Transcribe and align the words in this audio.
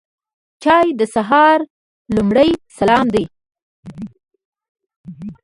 چای 0.63 0.87
د 0.99 1.01
سهار 1.15 1.59
لومړی 2.15 2.49
سلام 2.77 3.05
دی. 3.13 3.25